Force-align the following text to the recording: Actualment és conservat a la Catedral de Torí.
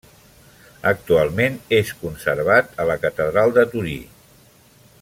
Actualment 0.91 1.59
és 1.79 1.91
conservat 1.99 2.73
a 2.85 2.89
la 2.93 2.97
Catedral 3.05 3.55
de 3.59 3.67
Torí. 3.75 3.97